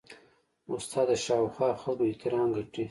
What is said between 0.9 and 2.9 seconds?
د شاوخوا خلکو احترام ګټي.